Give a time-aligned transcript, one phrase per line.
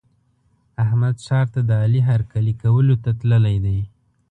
[0.83, 3.79] احمد ښار ته د علي هرکلي کولو ته تللی دی.